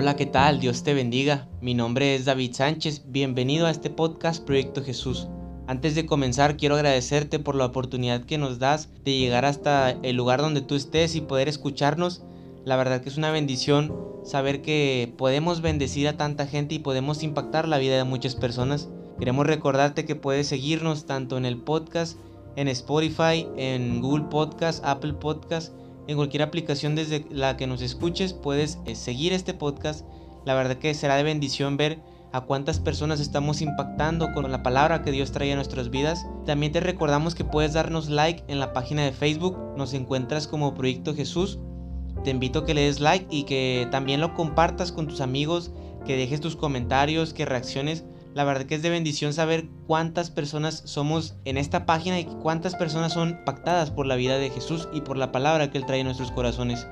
Hola, 0.00 0.14
¿qué 0.14 0.26
tal? 0.26 0.60
Dios 0.60 0.84
te 0.84 0.94
bendiga. 0.94 1.48
Mi 1.60 1.74
nombre 1.74 2.14
es 2.14 2.24
David 2.24 2.52
Sánchez. 2.52 3.06
Bienvenido 3.08 3.66
a 3.66 3.72
este 3.72 3.90
podcast 3.90 4.44
Proyecto 4.44 4.84
Jesús. 4.84 5.26
Antes 5.66 5.96
de 5.96 6.06
comenzar, 6.06 6.56
quiero 6.56 6.76
agradecerte 6.76 7.40
por 7.40 7.56
la 7.56 7.64
oportunidad 7.64 8.22
que 8.22 8.38
nos 8.38 8.60
das 8.60 8.90
de 9.02 9.18
llegar 9.18 9.44
hasta 9.44 9.90
el 9.90 10.14
lugar 10.14 10.40
donde 10.40 10.60
tú 10.60 10.76
estés 10.76 11.16
y 11.16 11.20
poder 11.20 11.48
escucharnos. 11.48 12.22
La 12.64 12.76
verdad 12.76 13.00
que 13.00 13.08
es 13.08 13.16
una 13.16 13.32
bendición 13.32 13.92
saber 14.22 14.62
que 14.62 15.12
podemos 15.18 15.62
bendecir 15.62 16.06
a 16.06 16.16
tanta 16.16 16.46
gente 16.46 16.76
y 16.76 16.78
podemos 16.78 17.24
impactar 17.24 17.66
la 17.66 17.78
vida 17.78 17.96
de 17.96 18.04
muchas 18.04 18.36
personas. 18.36 18.88
Queremos 19.18 19.48
recordarte 19.48 20.04
que 20.04 20.14
puedes 20.14 20.46
seguirnos 20.46 21.06
tanto 21.06 21.36
en 21.36 21.44
el 21.44 21.56
podcast, 21.56 22.20
en 22.54 22.68
Spotify, 22.68 23.48
en 23.56 24.00
Google 24.00 24.26
Podcast, 24.30 24.84
Apple 24.84 25.14
Podcast 25.14 25.72
en 26.08 26.16
cualquier 26.16 26.42
aplicación 26.42 26.96
desde 26.96 27.24
la 27.30 27.56
que 27.56 27.66
nos 27.66 27.82
escuches 27.82 28.32
puedes 28.32 28.78
eh, 28.86 28.96
seguir 28.96 29.32
este 29.32 29.54
podcast. 29.54 30.06
La 30.44 30.54
verdad 30.54 30.78
que 30.78 30.94
será 30.94 31.16
de 31.16 31.22
bendición 31.22 31.76
ver 31.76 32.00
a 32.32 32.40
cuántas 32.40 32.80
personas 32.80 33.20
estamos 33.20 33.60
impactando 33.60 34.32
con 34.32 34.50
la 34.50 34.62
palabra 34.62 35.02
que 35.02 35.12
Dios 35.12 35.32
trae 35.32 35.52
a 35.52 35.56
nuestras 35.56 35.90
vidas. 35.90 36.26
También 36.46 36.72
te 36.72 36.80
recordamos 36.80 37.34
que 37.34 37.44
puedes 37.44 37.74
darnos 37.74 38.08
like 38.08 38.42
en 38.48 38.58
la 38.58 38.72
página 38.72 39.04
de 39.04 39.12
Facebook. 39.12 39.56
Nos 39.76 39.92
encuentras 39.92 40.48
como 40.48 40.74
Proyecto 40.74 41.14
Jesús. 41.14 41.58
Te 42.24 42.30
invito 42.30 42.60
a 42.60 42.66
que 42.66 42.74
le 42.74 42.82
des 42.82 43.00
like 43.00 43.26
y 43.30 43.44
que 43.44 43.86
también 43.90 44.20
lo 44.20 44.34
compartas 44.34 44.92
con 44.92 45.08
tus 45.08 45.20
amigos, 45.20 45.72
que 46.06 46.16
dejes 46.16 46.40
tus 46.40 46.56
comentarios, 46.56 47.34
que 47.34 47.44
reacciones 47.44 48.04
la 48.38 48.44
verdad 48.44 48.66
que 48.66 48.76
es 48.76 48.82
de 48.82 48.90
bendición 48.90 49.32
saber 49.32 49.66
cuántas 49.88 50.30
personas 50.30 50.82
somos 50.84 51.34
en 51.44 51.56
esta 51.56 51.86
página 51.86 52.20
y 52.20 52.24
cuántas 52.24 52.76
personas 52.76 53.12
son 53.12 53.40
pactadas 53.44 53.90
por 53.90 54.06
la 54.06 54.14
vida 54.14 54.38
de 54.38 54.48
Jesús 54.48 54.88
y 54.92 55.00
por 55.00 55.16
la 55.16 55.32
palabra 55.32 55.72
que 55.72 55.78
Él 55.78 55.86
trae 55.86 55.98
en 55.98 56.06
nuestros 56.06 56.30
corazones. 56.30 56.86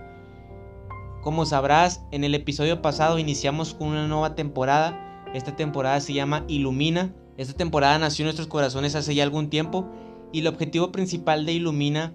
Como 1.23 1.47
sabrás, 1.47 2.03
en 2.11 2.25
el 2.25 2.35
episodio 2.35 2.83
pasado 2.83 3.20
iniciamos 3.20 3.75
con 3.75 3.91
una 3.91 4.09
nueva 4.09 4.35
temporada. 4.35 5.25
Esta 5.35 5.55
temporada 5.55 6.01
se 6.01 6.15
llama 6.15 6.45
Ilumina. 6.48 7.15
Esta 7.37 7.53
temporada 7.53 7.97
nació 8.01 8.25
en 8.25 8.27
nuestros 8.27 8.48
corazones 8.48 8.97
hace 8.97 9.15
ya 9.15 9.23
algún 9.23 9.48
tiempo 9.48 9.89
y 10.33 10.41
el 10.41 10.48
objetivo 10.48 10.91
principal 10.91 11.47
de 11.47 11.53
Ilumina 11.53 12.13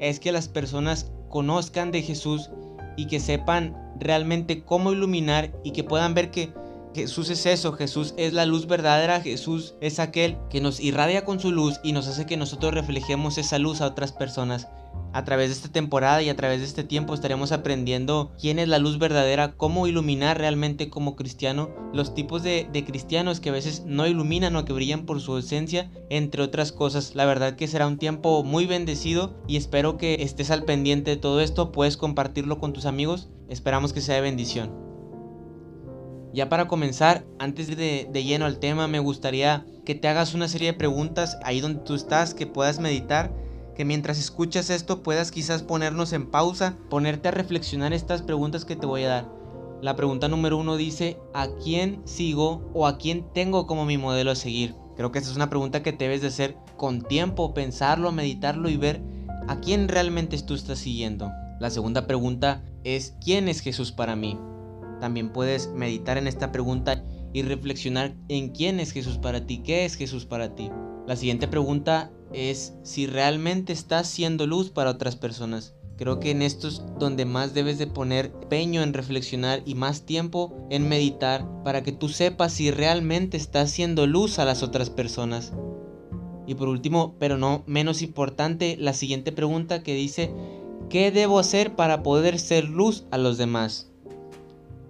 es 0.00 0.18
que 0.18 0.32
las 0.32 0.48
personas 0.48 1.12
conozcan 1.28 1.92
de 1.92 2.02
Jesús 2.02 2.50
y 2.96 3.06
que 3.06 3.20
sepan 3.20 3.76
realmente 4.00 4.64
cómo 4.64 4.92
iluminar 4.92 5.52
y 5.62 5.70
que 5.70 5.84
puedan 5.84 6.14
ver 6.14 6.32
que 6.32 6.52
Jesús 6.94 7.30
es 7.30 7.46
eso, 7.46 7.72
Jesús 7.72 8.12
es 8.18 8.34
la 8.34 8.44
luz 8.44 8.66
verdadera, 8.66 9.20
Jesús 9.22 9.74
es 9.80 9.98
aquel 9.98 10.36
que 10.50 10.60
nos 10.60 10.78
irradia 10.78 11.24
con 11.24 11.40
su 11.40 11.50
luz 11.50 11.80
y 11.82 11.92
nos 11.92 12.06
hace 12.06 12.26
que 12.26 12.36
nosotros 12.36 12.74
reflejemos 12.74 13.38
esa 13.38 13.58
luz 13.58 13.80
a 13.80 13.86
otras 13.86 14.12
personas. 14.12 14.68
A 15.14 15.24
través 15.24 15.48
de 15.48 15.54
esta 15.54 15.68
temporada 15.68 16.22
y 16.22 16.28
a 16.28 16.36
través 16.36 16.60
de 16.60 16.66
este 16.66 16.84
tiempo 16.84 17.14
estaremos 17.14 17.52
aprendiendo 17.52 18.32
quién 18.38 18.58
es 18.58 18.68
la 18.68 18.78
luz 18.78 18.98
verdadera, 18.98 19.52
cómo 19.56 19.86
iluminar 19.86 20.38
realmente 20.38 20.90
como 20.90 21.16
cristiano, 21.16 21.70
los 21.94 22.14
tipos 22.14 22.42
de, 22.42 22.68
cristianos 22.86 23.40
que 23.40 23.50
a 23.50 23.52
veces 23.52 23.84
no 23.86 24.06
iluminan 24.06 24.56
o 24.56 24.64
que 24.64 24.72
brillan 24.72 25.04
por 25.04 25.20
su 25.20 25.36
esencia, 25.36 25.90
entre 26.10 26.42
otras 26.42 26.72
cosas. 26.72 27.14
La 27.14 27.26
verdad 27.26 27.56
que 27.56 27.68
será 27.68 27.86
un 27.86 27.98
tiempo 27.98 28.42
muy 28.42 28.66
bendecido 28.66 29.34
y 29.46 29.56
espero 29.56 29.98
que 29.98 30.22
estés 30.22 30.50
al 30.50 30.64
pendiente 30.64 31.12
de 31.12 31.16
todo 31.18 31.40
esto, 31.40 31.72
puedes 31.72 31.96
compartirlo 31.96 32.58
con 32.58 32.72
tus 32.72 32.86
amigos, 32.86 33.28
esperamos 33.48 33.92
que 33.92 34.00
sea 34.00 34.16
de 34.16 34.22
bendición. 34.22 34.91
Ya 36.32 36.48
para 36.48 36.66
comenzar, 36.66 37.24
antes 37.38 37.68
de, 37.68 38.08
de, 38.10 38.24
lleno 38.24 38.46
al 38.46 38.58
tema, 38.58 38.88
me 38.88 39.00
gustaría 39.00 39.66
que 39.84 39.94
te 39.94 40.08
hagas 40.08 40.34
una 40.34 40.48
serie 40.48 40.72
de 40.72 40.78
preguntas 40.78 41.38
ahí 41.44 41.60
donde 41.60 41.80
tú 41.80 41.94
estás, 41.94 42.32
que 42.32 42.46
puedas 42.46 42.80
meditar, 42.80 43.34
que 43.74 43.84
mientras 43.84 44.18
escuchas 44.18 44.70
esto 44.70 45.02
puedas 45.02 45.30
quizás 45.30 45.62
ponernos 45.62 46.12
en 46.12 46.30
pausa, 46.30 46.76
ponerte 46.88 47.28
a 47.28 47.32
reflexionar 47.32 47.92
estas 47.92 48.22
preguntas 48.22 48.64
que 48.64 48.76
te 48.76 48.86
voy 48.86 49.04
a 49.04 49.08
dar. 49.08 49.42
La 49.82 49.96
pregunta 49.96 50.28
número 50.28 50.56
uno 50.56 50.76
dice, 50.76 51.18
¿a 51.34 51.48
quién 51.62 52.00
sigo 52.04 52.70
o 52.72 52.86
a 52.86 52.98
quién 52.98 53.26
tengo 53.34 53.66
como 53.66 53.84
mi 53.84 53.98
modelo 53.98 54.30
a 54.30 54.36
seguir? 54.36 54.74
Creo 54.96 55.10
que 55.10 55.18
esta 55.18 55.30
es 55.30 55.36
una 55.36 55.50
pregunta 55.50 55.82
que 55.82 55.92
debes 55.92 56.20
de 56.20 56.28
hacer 56.28 56.56
con 56.76 57.02
tiempo, 57.02 57.52
pensarlo, 57.52 58.12
meditarlo 58.12 58.68
y 58.68 58.76
ver 58.76 59.02
a 59.48 59.60
quién 59.60 59.88
realmente 59.88 60.40
tú 60.42 60.54
estás 60.54 60.78
siguiendo. 60.78 61.30
La 61.58 61.70
segunda 61.70 62.06
pregunta 62.06 62.62
es, 62.84 63.16
¿quién 63.24 63.48
es 63.48 63.60
Jesús 63.60 63.90
para 63.90 64.14
mí? 64.14 64.38
También 65.02 65.30
puedes 65.30 65.68
meditar 65.72 66.16
en 66.16 66.28
esta 66.28 66.52
pregunta 66.52 67.04
y 67.32 67.42
reflexionar 67.42 68.14
en 68.28 68.50
quién 68.50 68.78
es 68.78 68.92
Jesús 68.92 69.18
para 69.18 69.48
ti, 69.48 69.58
qué 69.58 69.84
es 69.84 69.96
Jesús 69.96 70.26
para 70.26 70.54
ti. 70.54 70.70
La 71.08 71.16
siguiente 71.16 71.48
pregunta 71.48 72.12
es 72.32 72.74
si 72.84 73.08
realmente 73.08 73.72
estás 73.72 74.06
siendo 74.06 74.46
luz 74.46 74.70
para 74.70 74.90
otras 74.90 75.16
personas. 75.16 75.74
Creo 75.96 76.20
que 76.20 76.30
en 76.30 76.40
esto 76.40 76.68
es 76.68 76.84
donde 77.00 77.24
más 77.24 77.52
debes 77.52 77.78
de 77.78 77.88
poner 77.88 78.30
peño 78.48 78.80
en 78.80 78.94
reflexionar 78.94 79.64
y 79.66 79.74
más 79.74 80.06
tiempo 80.06 80.68
en 80.70 80.88
meditar 80.88 81.48
para 81.64 81.82
que 81.82 81.90
tú 81.90 82.08
sepas 82.08 82.52
si 82.52 82.70
realmente 82.70 83.36
estás 83.36 83.72
siendo 83.72 84.06
luz 84.06 84.38
a 84.38 84.44
las 84.44 84.62
otras 84.62 84.88
personas. 84.88 85.52
Y 86.46 86.54
por 86.54 86.68
último, 86.68 87.16
pero 87.18 87.38
no 87.38 87.64
menos 87.66 88.02
importante, 88.02 88.76
la 88.78 88.92
siguiente 88.92 89.32
pregunta 89.32 89.82
que 89.82 89.96
dice, 89.96 90.32
¿qué 90.88 91.10
debo 91.10 91.40
hacer 91.40 91.74
para 91.74 92.04
poder 92.04 92.38
ser 92.38 92.68
luz 92.68 93.04
a 93.10 93.18
los 93.18 93.36
demás? 93.36 93.91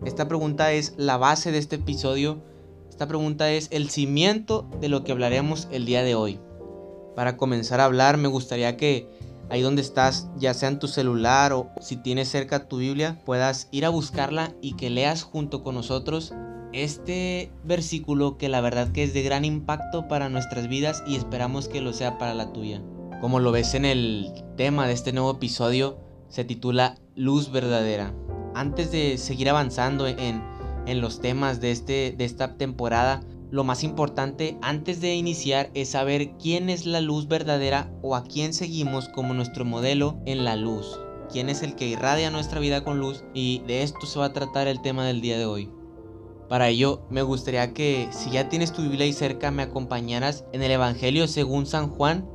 Esta 0.05 0.27
pregunta 0.27 0.73
es 0.73 0.95
la 0.97 1.17
base 1.17 1.53
de 1.53 1.59
este 1.59 1.77
episodio. 1.77 2.43
Esta 2.89 3.07
pregunta 3.07 3.53
es 3.53 3.69
el 3.71 3.89
cimiento 3.89 4.69
de 4.81 4.89
lo 4.89 5.05
que 5.05 5.13
hablaremos 5.13 5.69
el 5.71 5.87
día 5.87 6.03
de 6.03 6.17
hoy. 6.17 6.41
Para 7.15 7.37
comenzar 7.37 7.81
a 7.81 7.85
hablar 7.85 8.17
me 8.17 8.27
gustaría 8.27 8.77
que 8.77 9.09
ahí 9.49 9.63
donde 9.63 9.81
estás, 9.81 10.29
ya 10.37 10.55
sea 10.55 10.71
en 10.71 10.81
tu 10.81 10.89
celular 10.89 11.53
o 11.53 11.71
si 11.81 11.97
tienes 11.97 12.29
cerca 12.29 12.67
tu 12.67 12.79
Biblia, 12.79 13.23
puedas 13.25 13.69
ir 13.71 13.85
a 13.85 13.91
buscarla 13.91 14.53
y 14.61 14.75
que 14.75 14.91
leas 14.91 15.23
junto 15.23 15.63
con 15.63 15.77
nosotros 15.77 16.35
este 16.73 17.53
versículo 17.63 18.39
que 18.39 18.49
la 18.49 18.61
verdad 18.61 18.91
que 18.91 19.05
es 19.05 19.15
de 19.15 19.23
gran 19.23 19.45
impacto 19.45 20.09
para 20.09 20.29
nuestras 20.31 20.69
vidas 20.69 21.05
y 21.07 21.15
esperamos 21.15 21.69
que 21.69 21.81
lo 21.81 21.93
sea 21.93 22.19
para 22.19 22.35
la 22.35 22.53
tuya. 22.53 22.83
Como 23.21 23.39
lo 23.39 23.53
ves 23.53 23.75
en 23.75 23.85
el 23.85 24.33
tema 24.57 24.89
de 24.89 24.95
este 24.95 25.13
nuevo 25.13 25.31
episodio, 25.31 26.01
se 26.29 26.45
titula 26.45 26.97
Luz 27.15 27.53
verdadera 27.53 28.15
antes 28.55 28.91
de 28.93 29.19
seguir 29.19 29.49
avanzando 29.49 30.07
en, 30.07 30.43
los 31.01 31.21
temas 31.21 31.61
de, 31.61 31.71
este, 31.71 32.15
de 32.17 32.25
esta 32.25 32.57
temporada, 32.57 33.23
lo 33.51 33.65
más 33.65 33.85
importante 33.85 34.57
antes 34.63 35.01
de 35.01 35.15
iniciar 35.15 35.71
es 35.75 35.91
saber 35.91 36.39
quién 36.39 36.71
es 36.71 36.87
la 36.87 37.03
luz 37.03 37.29
verdadera 37.29 37.93
o 38.01 38.17
a 38.17 38.25
quién 38.25 38.55
seguimos 38.55 39.11
como 39.11 39.35
nuestro 39.35 39.65
modelo 39.65 40.21
en 40.25 40.45
la 40.45 40.57
luz. 40.57 40.99
Quién 41.31 41.51
es 41.51 41.63
el 41.63 41.75
que 41.75 41.87
irradia 41.87 42.31
nuestra 42.31 42.61
vida 42.61 42.83
con 42.83 42.99
luz 42.99 43.25
y 43.35 43.61
de 43.67 43.83
esto 43.83 44.07
se 44.07 44.19
va 44.19 44.27
a 44.27 44.33
tratar 44.33 44.69
el 44.69 44.81
tema 44.81 45.05
del 45.05 45.21
día 45.21 45.39
de 45.39 45.45
hoy. 45.45 45.71
Para 46.49 46.69
ello, 46.69 47.03
me 47.09 47.23
gustaría 47.23 47.73
que 47.73 48.09
si 48.11 48.31
ya 48.31 48.49
tienes 48.49 48.73
tu 48.73 48.83
Biblia 48.83 49.05
ahí 49.05 49.13
cerca, 49.13 49.51
me 49.51 49.63
acompañaras 49.63 50.45
en 50.53 50.63
el 50.63 50.71
Evangelio 50.71 51.27
según 51.27 51.67
San 51.67 51.89
Juan, 51.89 52.29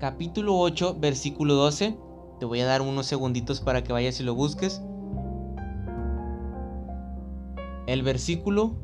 capítulo 0.00 0.58
8, 0.58 0.96
versículo 0.98 1.54
12. 1.54 1.96
Te 2.40 2.46
voy 2.46 2.60
a 2.60 2.66
dar 2.66 2.82
unos 2.82 3.06
segunditos 3.06 3.60
para 3.60 3.84
que 3.84 3.92
vayas 3.92 4.18
y 4.18 4.24
lo 4.24 4.34
busques. 4.34 4.82
El 7.92 8.02
versículo 8.02 8.74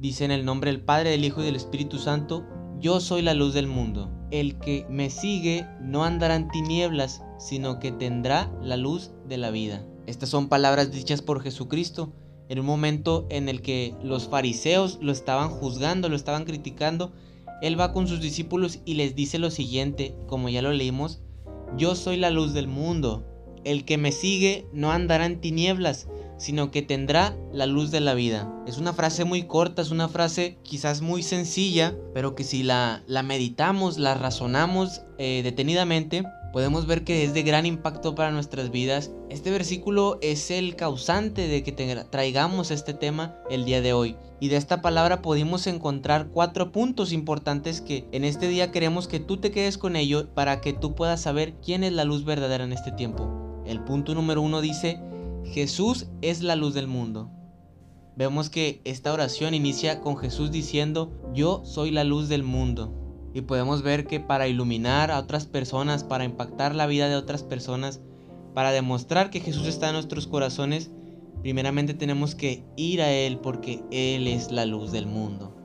dice 0.00 0.26
en 0.26 0.30
el 0.30 0.44
nombre 0.44 0.70
del 0.70 0.82
Padre, 0.82 1.08
del 1.08 1.24
Hijo 1.24 1.40
y 1.40 1.46
del 1.46 1.56
Espíritu 1.56 1.96
Santo, 1.96 2.44
yo 2.78 3.00
soy 3.00 3.22
la 3.22 3.32
luz 3.32 3.54
del 3.54 3.66
mundo. 3.66 4.12
El 4.30 4.58
que 4.58 4.84
me 4.90 5.08
sigue 5.08 5.66
no 5.80 6.04
andará 6.04 6.36
en 6.36 6.48
tinieblas, 6.48 7.22
sino 7.38 7.80
que 7.80 7.90
tendrá 7.90 8.52
la 8.62 8.76
luz 8.76 9.12
de 9.26 9.38
la 9.38 9.50
vida. 9.50 9.86
Estas 10.06 10.28
son 10.28 10.50
palabras 10.50 10.92
dichas 10.92 11.22
por 11.22 11.40
Jesucristo 11.40 12.12
en 12.50 12.60
un 12.60 12.66
momento 12.66 13.26
en 13.30 13.48
el 13.48 13.62
que 13.62 13.94
los 14.02 14.28
fariseos 14.28 14.98
lo 15.00 15.10
estaban 15.10 15.48
juzgando, 15.48 16.10
lo 16.10 16.16
estaban 16.16 16.44
criticando. 16.44 17.14
Él 17.62 17.80
va 17.80 17.94
con 17.94 18.08
sus 18.08 18.20
discípulos 18.20 18.80
y 18.84 18.92
les 18.92 19.14
dice 19.14 19.38
lo 19.38 19.50
siguiente, 19.50 20.14
como 20.26 20.50
ya 20.50 20.60
lo 20.60 20.70
leímos, 20.70 21.22
yo 21.78 21.94
soy 21.94 22.18
la 22.18 22.28
luz 22.28 22.52
del 22.52 22.68
mundo. 22.68 23.24
El 23.64 23.86
que 23.86 23.96
me 23.96 24.12
sigue 24.12 24.68
no 24.74 24.92
andará 24.92 25.24
en 25.24 25.40
tinieblas, 25.40 26.08
sino 26.40 26.70
que 26.70 26.82
tendrá 26.82 27.36
la 27.52 27.66
luz 27.66 27.90
de 27.90 28.00
la 28.00 28.14
vida. 28.14 28.52
Es 28.66 28.78
una 28.78 28.94
frase 28.94 29.24
muy 29.24 29.44
corta, 29.44 29.82
es 29.82 29.90
una 29.90 30.08
frase 30.08 30.58
quizás 30.62 31.02
muy 31.02 31.22
sencilla, 31.22 31.94
pero 32.14 32.34
que 32.34 32.44
si 32.44 32.62
la, 32.62 33.04
la 33.06 33.22
meditamos, 33.22 33.98
la 33.98 34.14
razonamos 34.14 35.02
eh, 35.18 35.42
detenidamente, 35.44 36.24
podemos 36.52 36.86
ver 36.86 37.04
que 37.04 37.24
es 37.24 37.34
de 37.34 37.42
gran 37.42 37.66
impacto 37.66 38.14
para 38.14 38.30
nuestras 38.30 38.70
vidas. 38.70 39.12
Este 39.28 39.50
versículo 39.50 40.18
es 40.22 40.50
el 40.50 40.76
causante 40.76 41.46
de 41.46 41.62
que 41.62 41.72
traigamos 41.72 42.70
este 42.70 42.94
tema 42.94 43.36
el 43.50 43.64
día 43.66 43.82
de 43.82 43.92
hoy. 43.92 44.16
Y 44.40 44.48
de 44.48 44.56
esta 44.56 44.80
palabra 44.80 45.20
pudimos 45.20 45.66
encontrar 45.66 46.28
cuatro 46.28 46.72
puntos 46.72 47.12
importantes 47.12 47.82
que 47.82 48.08
en 48.12 48.24
este 48.24 48.48
día 48.48 48.72
queremos 48.72 49.06
que 49.08 49.20
tú 49.20 49.36
te 49.36 49.50
quedes 49.50 49.76
con 49.76 49.94
ello 49.94 50.32
para 50.32 50.62
que 50.62 50.72
tú 50.72 50.94
puedas 50.94 51.20
saber 51.20 51.54
quién 51.62 51.84
es 51.84 51.92
la 51.92 52.04
luz 52.04 52.24
verdadera 52.24 52.64
en 52.64 52.72
este 52.72 52.92
tiempo. 52.92 53.62
El 53.66 53.84
punto 53.84 54.14
número 54.14 54.40
uno 54.40 54.62
dice, 54.62 55.00
Jesús 55.44 56.06
es 56.22 56.42
la 56.42 56.56
luz 56.56 56.74
del 56.74 56.86
mundo. 56.86 57.30
Vemos 58.16 58.50
que 58.50 58.80
esta 58.84 59.12
oración 59.12 59.54
inicia 59.54 60.00
con 60.00 60.16
Jesús 60.16 60.50
diciendo, 60.50 61.12
yo 61.34 61.62
soy 61.64 61.90
la 61.90 62.04
luz 62.04 62.28
del 62.28 62.42
mundo. 62.42 62.94
Y 63.32 63.42
podemos 63.42 63.82
ver 63.82 64.06
que 64.06 64.20
para 64.20 64.48
iluminar 64.48 65.10
a 65.10 65.18
otras 65.18 65.46
personas, 65.46 66.04
para 66.04 66.24
impactar 66.24 66.74
la 66.74 66.86
vida 66.86 67.08
de 67.08 67.16
otras 67.16 67.42
personas, 67.42 68.00
para 68.54 68.72
demostrar 68.72 69.30
que 69.30 69.40
Jesús 69.40 69.66
está 69.66 69.88
en 69.88 69.94
nuestros 69.94 70.26
corazones, 70.26 70.90
primeramente 71.42 71.94
tenemos 71.94 72.34
que 72.34 72.64
ir 72.76 73.00
a 73.00 73.10
Él 73.10 73.38
porque 73.38 73.82
Él 73.90 74.26
es 74.26 74.50
la 74.50 74.66
luz 74.66 74.92
del 74.92 75.06
mundo. 75.06 75.56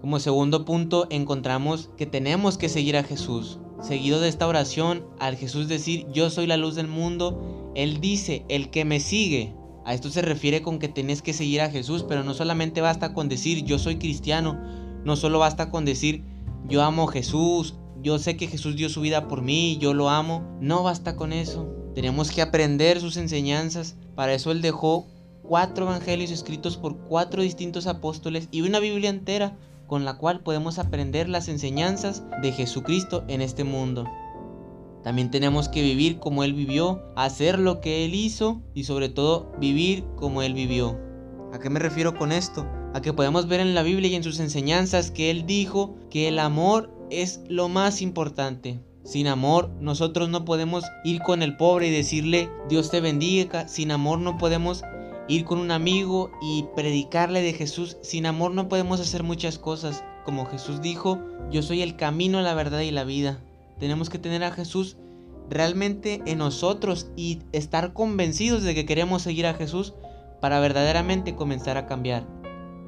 Como 0.00 0.18
segundo 0.18 0.64
punto 0.64 1.06
encontramos 1.10 1.90
que 1.96 2.06
tenemos 2.06 2.58
que 2.58 2.68
seguir 2.68 2.96
a 2.96 3.04
Jesús. 3.04 3.58
Seguido 3.80 4.20
de 4.20 4.28
esta 4.28 4.46
oración, 4.46 5.06
al 5.18 5.36
Jesús 5.36 5.68
decir 5.68 6.06
yo 6.12 6.30
soy 6.30 6.46
la 6.46 6.56
luz 6.56 6.74
del 6.74 6.88
mundo, 6.88 7.59
Él 7.74 8.00
dice 8.00 8.44
el 8.48 8.70
que 8.70 8.84
me 8.84 9.00
sigue. 9.00 9.54
A 9.84 9.94
esto 9.94 10.10
se 10.10 10.22
refiere 10.22 10.62
con 10.62 10.78
que 10.78 10.88
tienes 10.88 11.22
que 11.22 11.32
seguir 11.32 11.60
a 11.62 11.70
Jesús, 11.70 12.04
pero 12.06 12.22
no 12.22 12.34
solamente 12.34 12.80
basta 12.80 13.14
con 13.14 13.28
decir 13.28 13.64
yo 13.64 13.78
soy 13.78 13.96
cristiano, 13.96 14.60
no 15.04 15.16
solo 15.16 15.38
basta 15.38 15.70
con 15.70 15.84
decir 15.84 16.24
yo 16.68 16.82
amo 16.82 17.08
a 17.08 17.12
Jesús, 17.12 17.74
yo 18.02 18.18
sé 18.18 18.36
que 18.36 18.46
Jesús 18.46 18.76
dio 18.76 18.88
su 18.88 19.00
vida 19.02 19.28
por 19.28 19.42
mí, 19.42 19.76
yo 19.78 19.92
lo 19.92 20.08
amo. 20.08 20.42
No 20.60 20.82
basta 20.82 21.16
con 21.16 21.32
eso. 21.32 21.68
Tenemos 21.94 22.30
que 22.30 22.40
aprender 22.40 23.00
sus 23.00 23.16
enseñanzas. 23.16 23.96
Para 24.14 24.32
eso 24.32 24.52
Él 24.52 24.62
dejó 24.62 25.06
cuatro 25.42 25.86
evangelios 25.86 26.30
escritos 26.30 26.76
por 26.76 26.96
cuatro 26.98 27.42
distintos 27.42 27.86
apóstoles 27.86 28.48
y 28.50 28.62
una 28.62 28.78
Biblia 28.78 29.10
entera 29.10 29.58
con 29.86 30.04
la 30.04 30.16
cual 30.16 30.40
podemos 30.40 30.78
aprender 30.78 31.28
las 31.28 31.48
enseñanzas 31.48 32.22
de 32.42 32.52
Jesucristo 32.52 33.24
en 33.28 33.42
este 33.42 33.64
mundo. 33.64 34.04
También 35.02 35.30
tenemos 35.30 35.68
que 35.68 35.82
vivir 35.82 36.18
como 36.18 36.44
Él 36.44 36.52
vivió, 36.52 37.02
hacer 37.16 37.58
lo 37.58 37.80
que 37.80 38.04
Él 38.04 38.14
hizo 38.14 38.60
y 38.74 38.84
sobre 38.84 39.08
todo 39.08 39.52
vivir 39.58 40.04
como 40.16 40.42
Él 40.42 40.54
vivió. 40.54 40.98
¿A 41.52 41.58
qué 41.58 41.70
me 41.70 41.80
refiero 41.80 42.14
con 42.14 42.32
esto? 42.32 42.66
A 42.94 43.00
que 43.00 43.12
podemos 43.12 43.48
ver 43.48 43.60
en 43.60 43.74
la 43.74 43.82
Biblia 43.82 44.10
y 44.10 44.14
en 44.14 44.22
sus 44.22 44.40
enseñanzas 44.40 45.10
que 45.10 45.30
Él 45.30 45.46
dijo 45.46 45.96
que 46.10 46.28
el 46.28 46.38
amor 46.38 46.90
es 47.10 47.40
lo 47.48 47.68
más 47.68 48.02
importante. 48.02 48.80
Sin 49.02 49.26
amor 49.26 49.70
nosotros 49.80 50.28
no 50.28 50.44
podemos 50.44 50.84
ir 51.04 51.20
con 51.22 51.42
el 51.42 51.56
pobre 51.56 51.88
y 51.88 51.90
decirle 51.90 52.50
Dios 52.68 52.90
te 52.90 53.00
bendiga. 53.00 53.66
Sin 53.68 53.90
amor 53.90 54.18
no 54.18 54.38
podemos 54.38 54.84
ir 55.28 55.44
con 55.44 55.58
un 55.58 55.70
amigo 55.70 56.30
y 56.42 56.66
predicarle 56.76 57.40
de 57.42 57.52
Jesús. 57.52 57.96
Sin 58.02 58.26
amor 58.26 58.52
no 58.52 58.68
podemos 58.68 59.00
hacer 59.00 59.22
muchas 59.22 59.58
cosas. 59.58 60.04
Como 60.24 60.44
Jesús 60.46 60.82
dijo, 60.82 61.18
yo 61.50 61.62
soy 61.62 61.82
el 61.82 61.96
camino, 61.96 62.42
la 62.42 62.54
verdad 62.54 62.80
y 62.80 62.90
la 62.90 63.04
vida. 63.04 63.40
Tenemos 63.80 64.10
que 64.10 64.18
tener 64.18 64.44
a 64.44 64.52
Jesús 64.52 64.96
realmente 65.48 66.22
en 66.26 66.38
nosotros 66.38 67.08
y 67.16 67.40
estar 67.52 67.92
convencidos 67.92 68.62
de 68.62 68.74
que 68.74 68.86
queremos 68.86 69.22
seguir 69.22 69.46
a 69.46 69.54
Jesús 69.54 69.94
para 70.40 70.60
verdaderamente 70.60 71.34
comenzar 71.34 71.76
a 71.76 71.86
cambiar. 71.86 72.26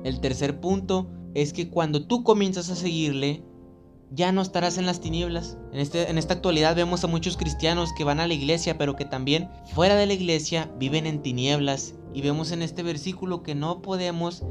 El 0.04 0.20
tercer 0.20 0.60
punto 0.60 1.10
es 1.34 1.52
que 1.52 1.68
cuando 1.68 2.06
tú 2.06 2.22
comienzas 2.22 2.70
a 2.70 2.76
seguirle, 2.76 3.42
ya 4.10 4.30
no 4.30 4.42
estarás 4.42 4.78
en 4.78 4.86
las 4.86 5.00
tinieblas. 5.00 5.56
En, 5.72 5.80
este, 5.80 6.10
en 6.10 6.18
esta 6.18 6.34
actualidad 6.34 6.76
vemos 6.76 7.02
a 7.02 7.08
muchos 7.08 7.36
cristianos 7.36 7.90
que 7.96 8.04
van 8.04 8.20
a 8.20 8.26
la 8.26 8.34
iglesia, 8.34 8.76
pero 8.76 8.94
que 8.94 9.06
también 9.06 9.48
fuera 9.74 9.96
de 9.96 10.06
la 10.06 10.12
iglesia 10.12 10.70
viven 10.78 11.06
en 11.06 11.22
tinieblas. 11.22 11.94
Y 12.12 12.20
vemos 12.20 12.52
en 12.52 12.60
este 12.62 12.82
versículo 12.82 13.42
que 13.42 13.54
no 13.54 13.80
podemos 13.80 14.42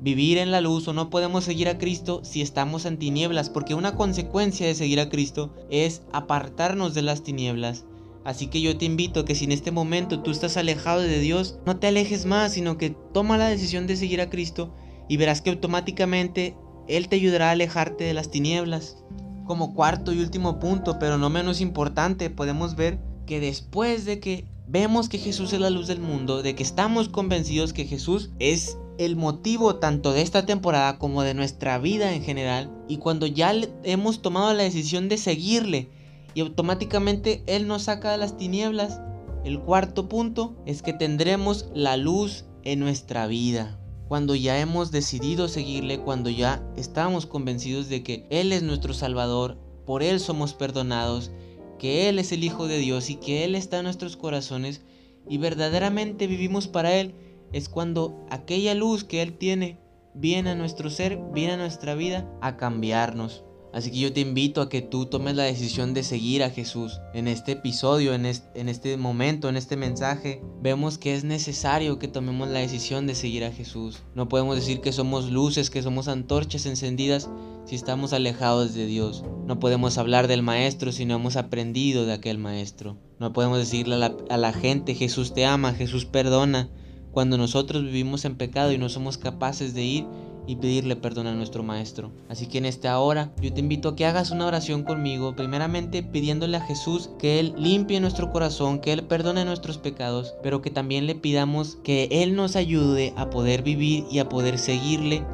vivir 0.00 0.38
en 0.38 0.50
la 0.50 0.60
luz 0.60 0.86
o 0.88 0.92
no 0.92 1.10
podemos 1.10 1.44
seguir 1.44 1.68
a 1.68 1.78
Cristo 1.78 2.20
si 2.24 2.42
estamos 2.42 2.84
en 2.84 2.98
tinieblas, 2.98 3.50
porque 3.50 3.74
una 3.74 3.96
consecuencia 3.96 4.66
de 4.66 4.74
seguir 4.74 5.00
a 5.00 5.08
Cristo 5.08 5.54
es 5.70 6.02
apartarnos 6.12 6.94
de 6.94 7.02
las 7.02 7.22
tinieblas. 7.22 7.84
Así 8.24 8.48
que 8.48 8.60
yo 8.60 8.76
te 8.76 8.84
invito 8.84 9.24
que 9.24 9.36
si 9.36 9.44
en 9.44 9.52
este 9.52 9.70
momento 9.70 10.20
tú 10.20 10.32
estás 10.32 10.56
alejado 10.56 11.00
de 11.00 11.20
Dios, 11.20 11.58
no 11.64 11.76
te 11.76 11.86
alejes 11.86 12.26
más, 12.26 12.52
sino 12.52 12.76
que 12.76 12.90
toma 12.90 13.38
la 13.38 13.48
decisión 13.48 13.86
de 13.86 13.96
seguir 13.96 14.20
a 14.20 14.30
Cristo 14.30 14.74
y 15.08 15.16
verás 15.16 15.40
que 15.40 15.50
automáticamente 15.50 16.56
él 16.88 17.08
te 17.08 17.16
ayudará 17.16 17.48
a 17.48 17.52
alejarte 17.52 18.02
de 18.02 18.14
las 18.14 18.30
tinieblas. 18.30 19.04
Como 19.44 19.74
cuarto 19.74 20.12
y 20.12 20.18
último 20.18 20.58
punto, 20.58 20.98
pero 20.98 21.18
no 21.18 21.30
menos 21.30 21.60
importante, 21.60 22.30
podemos 22.30 22.74
ver 22.74 22.98
que 23.26 23.38
después 23.38 24.04
de 24.04 24.18
que 24.18 24.44
vemos 24.66 25.08
que 25.08 25.18
Jesús 25.18 25.52
es 25.52 25.60
la 25.60 25.70
luz 25.70 25.86
del 25.86 26.00
mundo, 26.00 26.42
de 26.42 26.56
que 26.56 26.64
estamos 26.64 27.08
convencidos 27.08 27.72
que 27.72 27.84
Jesús 27.84 28.30
es 28.40 28.76
el 28.98 29.16
motivo 29.16 29.76
tanto 29.76 30.12
de 30.12 30.22
esta 30.22 30.46
temporada 30.46 30.98
como 30.98 31.22
de 31.22 31.34
nuestra 31.34 31.78
vida 31.78 32.14
en 32.14 32.22
general, 32.22 32.70
y 32.88 32.98
cuando 32.98 33.26
ya 33.26 33.54
hemos 33.84 34.22
tomado 34.22 34.52
la 34.54 34.62
decisión 34.62 35.08
de 35.08 35.18
seguirle 35.18 35.90
y 36.34 36.40
automáticamente 36.40 37.42
Él 37.46 37.66
nos 37.66 37.84
saca 37.84 38.12
de 38.12 38.18
las 38.18 38.36
tinieblas, 38.36 39.00
el 39.44 39.60
cuarto 39.60 40.08
punto 40.08 40.56
es 40.66 40.82
que 40.82 40.92
tendremos 40.92 41.66
la 41.74 41.96
luz 41.96 42.44
en 42.64 42.80
nuestra 42.80 43.26
vida. 43.26 43.78
Cuando 44.08 44.34
ya 44.34 44.58
hemos 44.60 44.90
decidido 44.90 45.48
seguirle, 45.48 46.00
cuando 46.00 46.30
ya 46.30 46.62
estamos 46.76 47.26
convencidos 47.26 47.88
de 47.88 48.02
que 48.02 48.26
Él 48.30 48.52
es 48.52 48.62
nuestro 48.62 48.94
Salvador, 48.94 49.58
por 49.84 50.02
Él 50.02 50.20
somos 50.20 50.52
perdonados, 50.52 51.30
que 51.78 52.08
Él 52.08 52.18
es 52.18 52.32
el 52.32 52.44
Hijo 52.44 52.66
de 52.66 52.78
Dios 52.78 53.10
y 53.10 53.16
que 53.16 53.44
Él 53.44 53.54
está 53.54 53.78
en 53.78 53.84
nuestros 53.84 54.16
corazones 54.16 54.82
y 55.28 55.38
verdaderamente 55.38 56.26
vivimos 56.26 56.68
para 56.68 56.94
Él, 56.94 57.14
es 57.52 57.68
cuando 57.68 58.26
aquella 58.30 58.74
luz 58.74 59.04
que 59.04 59.22
Él 59.22 59.36
tiene 59.38 59.78
viene 60.14 60.50
a 60.50 60.54
nuestro 60.54 60.90
ser, 60.90 61.18
viene 61.32 61.54
a 61.54 61.58
nuestra 61.58 61.94
vida 61.94 62.30
a 62.40 62.56
cambiarnos. 62.56 63.44
Así 63.76 63.90
que 63.90 63.98
yo 63.98 64.10
te 64.10 64.20
invito 64.20 64.62
a 64.62 64.70
que 64.70 64.80
tú 64.80 65.04
tomes 65.04 65.36
la 65.36 65.42
decisión 65.42 65.92
de 65.92 66.02
seguir 66.02 66.42
a 66.42 66.48
Jesús. 66.48 67.02
En 67.12 67.28
este 67.28 67.52
episodio, 67.52 68.14
en 68.14 68.24
este, 68.24 68.96
momento, 68.96 69.50
en 69.50 69.56
este 69.58 69.76
mensaje, 69.76 70.40
vemos 70.62 70.96
que 70.96 71.14
es 71.14 71.24
necesario 71.24 71.98
que 71.98 72.08
tomemos 72.08 72.48
la 72.48 72.60
decisión 72.60 73.06
de 73.06 73.14
seguir 73.14 73.44
a 73.44 73.52
Jesús. 73.52 74.02
No 74.14 74.30
podemos 74.30 74.56
decir 74.56 74.80
que 74.80 74.92
somos 74.92 75.30
luces, 75.30 75.68
que 75.68 75.82
somos 75.82 76.08
antorchas 76.08 76.64
encendidas 76.64 77.28
si 77.66 77.74
estamos 77.74 78.14
alejados 78.14 78.72
de 78.72 78.86
Dios. 78.86 79.24
No 79.44 79.58
podemos 79.58 79.98
hablar 79.98 80.26
del 80.26 80.42
Maestro 80.42 80.90
si 80.90 81.04
no 81.04 81.16
hemos 81.16 81.36
aprendido 81.36 82.06
de 82.06 82.14
aquel 82.14 82.38
Maestro. 82.38 82.96
No 83.18 83.34
podemos 83.34 83.58
decirle 83.58 83.96
a 83.96 83.98
la, 83.98 84.16
a 84.30 84.38
la 84.38 84.54
gente 84.54 84.94
Jesús 84.94 85.34
te 85.34 85.44
ama, 85.44 85.74
Jesús 85.74 86.06
perdona, 86.06 86.70
cuando 87.16 87.38
nosotros 87.38 87.82
vivimos 87.82 88.26
en 88.26 88.36
pecado 88.36 88.72
y 88.72 88.76
no 88.76 88.90
somos 88.90 89.16
capaces 89.16 89.72
de 89.72 89.82
ir 89.82 90.06
y 90.46 90.56
pedirle 90.56 90.96
perdón 90.96 91.26
a 91.26 91.32
nuestro 91.32 91.62
Maestro. 91.62 92.12
Así 92.28 92.46
que 92.46 92.58
en 92.58 92.66
esta 92.66 92.98
hora 93.00 93.32
yo 93.40 93.50
te 93.54 93.60
invito 93.60 93.88
a 93.88 93.96
que 93.96 94.04
hagas 94.04 94.32
una 94.32 94.44
oración 94.44 94.82
conmigo, 94.82 95.34
primeramente 95.34 96.02
pidiéndole 96.02 96.58
a 96.58 96.60
Jesús 96.60 97.08
que 97.18 97.40
Él 97.40 97.54
limpie 97.56 98.00
nuestro 98.00 98.30
corazón, 98.30 98.80
que 98.80 98.92
Él 98.92 99.04
perdone 99.04 99.46
nuestros 99.46 99.78
pecados, 99.78 100.34
pero 100.42 100.60
que 100.60 100.68
también 100.68 101.06
le 101.06 101.14
pidamos 101.14 101.78
que 101.82 102.06
Él 102.10 102.36
nos 102.36 102.54
ayude 102.54 103.14
a 103.16 103.30
poder 103.30 103.62
vivir 103.62 104.04
y 104.10 104.18
a 104.18 104.28
poder 104.28 104.58
seguirle 104.58 105.24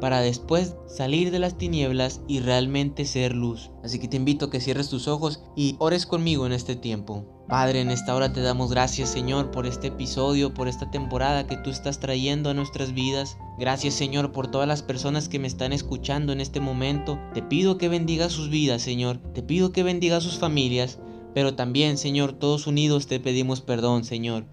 para 0.00 0.22
después 0.22 0.76
salir 0.86 1.30
de 1.30 1.40
las 1.40 1.58
tinieblas 1.58 2.22
y 2.26 2.40
realmente 2.40 3.04
ser 3.04 3.34
luz. 3.34 3.70
Así 3.84 3.98
que 3.98 4.08
te 4.08 4.16
invito 4.16 4.46
a 4.46 4.50
que 4.50 4.60
cierres 4.60 4.88
tus 4.88 5.08
ojos 5.08 5.42
y 5.54 5.76
ores 5.78 6.06
conmigo 6.06 6.46
en 6.46 6.52
este 6.52 6.74
tiempo. 6.74 7.37
Padre, 7.48 7.80
en 7.80 7.90
esta 7.90 8.14
hora 8.14 8.30
te 8.30 8.42
damos 8.42 8.70
gracias 8.70 9.08
Señor 9.08 9.50
por 9.50 9.64
este 9.64 9.86
episodio, 9.86 10.52
por 10.52 10.68
esta 10.68 10.90
temporada 10.90 11.46
que 11.46 11.56
tú 11.56 11.70
estás 11.70 11.98
trayendo 11.98 12.50
a 12.50 12.54
nuestras 12.54 12.92
vidas. 12.92 13.38
Gracias 13.58 13.94
Señor 13.94 14.32
por 14.32 14.50
todas 14.50 14.68
las 14.68 14.82
personas 14.82 15.30
que 15.30 15.38
me 15.38 15.46
están 15.46 15.72
escuchando 15.72 16.34
en 16.34 16.42
este 16.42 16.60
momento. 16.60 17.18
Te 17.32 17.40
pido 17.40 17.78
que 17.78 17.88
bendiga 17.88 18.28
sus 18.28 18.50
vidas 18.50 18.82
Señor, 18.82 19.16
te 19.32 19.42
pido 19.42 19.72
que 19.72 19.82
bendiga 19.82 20.20
sus 20.20 20.38
familias, 20.38 20.98
pero 21.32 21.54
también 21.54 21.96
Señor, 21.96 22.34
todos 22.34 22.66
unidos 22.66 23.06
te 23.06 23.18
pedimos 23.18 23.62
perdón 23.62 24.04
Señor. 24.04 24.44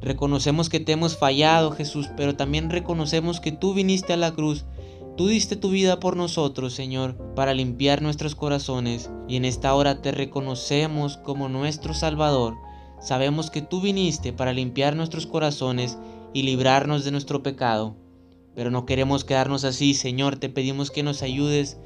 Reconocemos 0.00 0.70
que 0.70 0.80
te 0.80 0.92
hemos 0.92 1.18
fallado 1.18 1.72
Jesús, 1.72 2.08
pero 2.16 2.36
también 2.36 2.70
reconocemos 2.70 3.38
que 3.38 3.52
tú 3.52 3.74
viniste 3.74 4.14
a 4.14 4.16
la 4.16 4.32
cruz 4.32 4.64
Tú 5.16 5.26
diste 5.26 5.56
tu 5.56 5.70
vida 5.70 6.00
por 6.00 6.16
nosotros, 6.16 6.72
Señor, 6.72 7.16
para 7.34 7.52
limpiar 7.52 8.00
nuestros 8.00 8.34
corazones, 8.34 9.10
y 9.28 9.36
en 9.36 9.44
esta 9.44 9.74
hora 9.74 10.00
te 10.00 10.12
reconocemos 10.12 11.18
como 11.18 11.48
nuestro 11.48 11.92
Salvador. 11.92 12.56
Sabemos 13.00 13.50
que 13.50 13.62
tú 13.62 13.80
viniste 13.80 14.32
para 14.32 14.52
limpiar 14.52 14.96
nuestros 14.96 15.26
corazones 15.26 15.98
y 16.32 16.42
librarnos 16.42 17.04
de 17.04 17.10
nuestro 17.10 17.42
pecado. 17.42 17.96
Pero 18.54 18.70
no 18.70 18.86
queremos 18.86 19.24
quedarnos 19.24 19.64
así, 19.64 19.94
Señor, 19.94 20.36
te 20.36 20.48
pedimos 20.48 20.90
que 20.90 21.02
nos 21.02 21.22
ayudes 21.22 21.78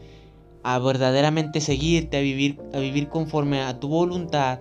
a 0.63 0.79
verdaderamente 0.79 1.61
seguirte, 1.61 2.17
a 2.17 2.21
vivir, 2.21 2.59
a 2.73 2.79
vivir 2.79 3.09
conforme 3.09 3.61
a 3.61 3.79
tu 3.81 3.89
voluntad, 3.89 4.61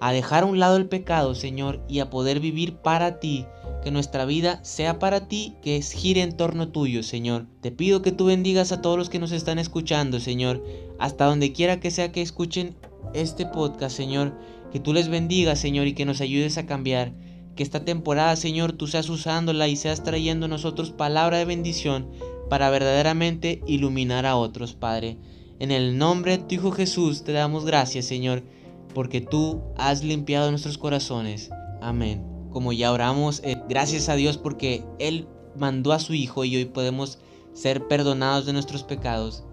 a 0.00 0.12
dejar 0.12 0.42
a 0.42 0.46
un 0.46 0.58
lado 0.58 0.76
el 0.76 0.88
pecado, 0.88 1.34
Señor, 1.34 1.80
y 1.88 2.00
a 2.00 2.10
poder 2.10 2.40
vivir 2.40 2.76
para 2.76 3.20
ti, 3.20 3.46
que 3.82 3.90
nuestra 3.90 4.24
vida 4.24 4.60
sea 4.62 4.98
para 4.98 5.28
ti, 5.28 5.54
que 5.62 5.80
gire 5.80 6.22
en 6.22 6.36
torno 6.36 6.68
tuyo, 6.68 7.02
Señor. 7.02 7.46
Te 7.60 7.70
pido 7.70 8.02
que 8.02 8.12
tú 8.12 8.26
bendigas 8.26 8.72
a 8.72 8.80
todos 8.80 8.98
los 8.98 9.10
que 9.10 9.18
nos 9.18 9.32
están 9.32 9.58
escuchando, 9.58 10.20
Señor, 10.20 10.64
hasta 10.98 11.24
donde 11.24 11.52
quiera 11.52 11.80
que 11.80 11.90
sea 11.90 12.12
que 12.12 12.22
escuchen 12.22 12.76
este 13.14 13.46
podcast, 13.46 13.96
Señor. 13.96 14.34
Que 14.72 14.80
tú 14.80 14.92
les 14.92 15.08
bendigas, 15.08 15.58
Señor, 15.58 15.86
y 15.86 15.94
que 15.94 16.04
nos 16.04 16.20
ayudes 16.20 16.58
a 16.58 16.66
cambiar. 16.66 17.12
Que 17.56 17.62
esta 17.62 17.84
temporada, 17.84 18.36
Señor, 18.36 18.72
tú 18.72 18.86
seas 18.86 19.08
usándola 19.08 19.66
y 19.68 19.76
seas 19.76 20.04
trayendo 20.04 20.46
a 20.46 20.48
nosotros 20.48 20.90
palabra 20.90 21.38
de 21.38 21.44
bendición 21.44 22.08
para 22.48 22.70
verdaderamente 22.70 23.62
iluminar 23.66 24.26
a 24.26 24.36
otros, 24.36 24.74
Padre. 24.74 25.18
En 25.58 25.70
el 25.72 25.98
nombre 25.98 26.38
de 26.38 26.44
tu 26.44 26.54
Hijo 26.54 26.70
Jesús 26.70 27.24
te 27.24 27.32
damos 27.32 27.64
gracias, 27.64 28.04
Señor, 28.04 28.42
porque 28.98 29.20
tú 29.20 29.62
has 29.76 30.02
limpiado 30.02 30.50
nuestros 30.50 30.76
corazones. 30.76 31.50
Amén 31.80 32.38
como 32.50 32.72
ya 32.72 32.90
oramos, 32.92 33.40
eh, 33.44 33.56
gracias 33.68 34.08
a 34.08 34.16
Dios 34.16 34.36
porque 34.36 34.84
Él 34.98 35.28
mandó 35.56 35.92
a 35.92 36.00
su 36.00 36.14
Hijo 36.14 36.44
y 36.44 36.56
hoy 36.56 36.64
podemos 36.64 37.20
ser 37.52 37.86
perdonados 37.86 38.46
de 38.46 38.52
nuestros 38.52 38.82
pecados. 38.82 39.44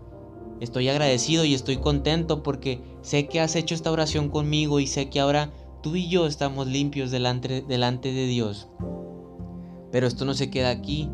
Estoy 0.62 0.90
agradecido 0.90 1.46
y 1.46 1.54
estoy 1.54 1.78
contento 1.78 2.42
porque 2.42 2.82
sé 3.04 3.28
que 3.28 3.40
has 3.40 3.56
hecho 3.56 3.76
esta 3.76 3.92
oración 3.92 4.30
conmigo 4.30 4.80
y 4.80 4.88
sé 4.88 5.12
que 5.12 5.20
ahora 5.20 5.54
tú 5.84 5.96
y 5.96 6.10
yo 6.10 6.26
estamos 6.26 6.66
limpios 6.66 7.12
delante, 7.12 7.62
delante 7.62 8.12
de 8.12 8.26
Dios. 8.26 8.70
Pero 9.92 10.08
esto 10.08 10.26
no 10.26 10.34
se 10.34 10.50
queda 10.50 10.72
aquí. 10.72 11.08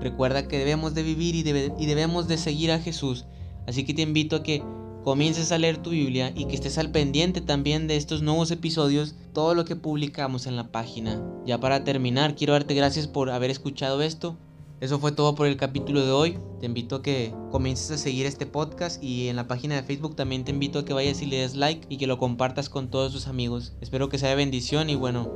Recuerda 0.00 0.48
que 0.48 0.56
debemos 0.58 0.94
de 0.94 1.02
vivir 1.02 1.34
y, 1.34 1.40
y 1.40 1.86
debemos 1.86 2.28
de 2.28 2.38
seguir 2.38 2.72
a 2.72 2.78
Jesús. 2.78 3.26
Así 3.66 3.84
que 3.84 3.92
te 3.92 4.00
invito 4.00 4.36
a 4.36 4.42
que 4.42 4.62
comiences 5.04 5.52
a 5.52 5.58
leer 5.58 5.78
tu 5.78 5.90
Biblia 5.90 6.32
y 6.34 6.46
que 6.46 6.54
estés 6.54 6.78
al 6.78 6.90
pendiente 6.90 7.40
también 7.40 7.86
de 7.86 7.96
estos 7.96 8.22
nuevos 8.22 8.50
episodios, 8.50 9.14
todo 9.32 9.54
lo 9.54 9.64
que 9.64 9.76
publicamos 9.76 10.46
en 10.46 10.56
la 10.56 10.70
página. 10.70 11.22
Ya 11.46 11.58
para 11.58 11.84
terminar, 11.84 12.34
quiero 12.34 12.52
darte 12.52 12.74
gracias 12.74 13.06
por 13.06 13.30
haber 13.30 13.50
escuchado 13.50 14.02
esto. 14.02 14.36
Eso 14.80 14.98
fue 14.98 15.12
todo 15.12 15.34
por 15.34 15.46
el 15.46 15.58
capítulo 15.58 16.04
de 16.04 16.10
hoy. 16.10 16.38
Te 16.58 16.66
invito 16.66 16.96
a 16.96 17.02
que 17.02 17.34
comiences 17.50 17.90
a 17.90 17.98
seguir 17.98 18.24
este 18.24 18.46
podcast 18.46 19.02
y 19.02 19.28
en 19.28 19.36
la 19.36 19.46
página 19.46 19.74
de 19.74 19.82
Facebook 19.82 20.16
también 20.16 20.44
te 20.44 20.52
invito 20.52 20.78
a 20.78 20.84
que 20.84 20.94
vayas 20.94 21.20
y 21.20 21.26
le 21.26 21.38
des 21.38 21.54
like 21.54 21.86
y 21.90 21.98
que 21.98 22.06
lo 22.06 22.18
compartas 22.18 22.70
con 22.70 22.90
todos 22.90 23.12
tus 23.12 23.26
amigos. 23.26 23.74
Espero 23.82 24.08
que 24.08 24.18
sea 24.18 24.30
de 24.30 24.36
bendición 24.36 24.88
y 24.88 24.94
bueno, 24.94 25.30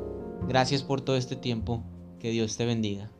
gracias 0.48 0.82
por 0.82 1.02
todo 1.02 1.16
este 1.16 1.36
tiempo. 1.36 1.82
Que 2.18 2.30
Dios 2.30 2.56
te 2.56 2.64
bendiga. 2.64 3.10